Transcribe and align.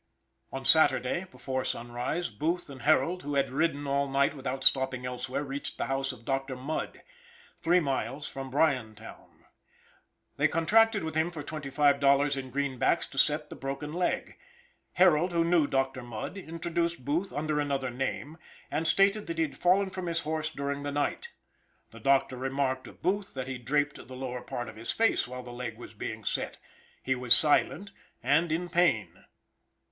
On 0.51 0.65
Saturday, 0.65 1.25
before 1.29 1.63
sunrise, 1.63 2.31
Booth 2.31 2.71
and 2.71 2.81
Harold, 2.81 3.21
who 3.21 3.35
had 3.35 3.51
ridden 3.51 3.85
all 3.85 4.09
night 4.09 4.33
without 4.33 4.63
stopping 4.63 5.05
elsewhere, 5.05 5.43
reached 5.43 5.77
the 5.77 5.85
house 5.85 6.11
of 6.11 6.25
Dr. 6.25 6.55
Mudd, 6.55 7.03
three 7.59 7.79
miles 7.79 8.27
from 8.27 8.49
Bryantown. 8.49 9.45
They 10.37 10.47
contracted 10.47 11.03
with 11.03 11.13
him 11.13 11.29
for 11.29 11.43
twenty 11.43 11.69
five 11.69 11.99
dollars 11.99 12.35
in 12.35 12.49
greenbacks 12.49 13.05
to 13.11 13.19
set 13.19 13.51
the 13.51 13.55
broken 13.55 13.93
leg. 13.93 14.39
Harold, 14.93 15.33
who 15.33 15.43
knew 15.43 15.67
Dr. 15.67 16.01
Mudd, 16.01 16.35
introduced 16.35 17.05
Booth 17.05 17.31
under 17.31 17.59
another 17.59 17.91
name, 17.91 18.39
and 18.71 18.87
stated 18.87 19.27
that 19.27 19.37
he 19.37 19.43
had 19.43 19.55
fallen 19.55 19.91
from 19.91 20.07
his 20.07 20.21
horse 20.21 20.49
during 20.49 20.81
the 20.81 20.91
night. 20.91 21.29
The 21.91 21.99
doctor 21.99 22.37
remarked 22.37 22.87
of 22.87 23.03
Booth 23.03 23.35
that 23.35 23.45
he 23.47 23.59
draped 23.59 23.97
the 24.07 24.15
lower 24.15 24.41
part 24.41 24.67
of 24.67 24.77
his 24.77 24.89
face 24.89 25.27
while 25.27 25.43
the 25.43 25.53
leg 25.53 25.77
was 25.77 25.93
being 25.93 26.25
set; 26.25 26.57
he 27.03 27.13
was 27.13 27.35
silent, 27.37 27.91
and 28.23 28.51
in 28.51 28.67
pain. 28.67 29.25